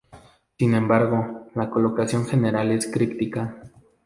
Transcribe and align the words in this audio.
Sin 0.57 0.73
embargo, 0.73 1.45
la 1.53 1.69
colocación 1.69 2.25
general 2.25 2.71
es 2.71 2.87
críptica. 2.87 3.55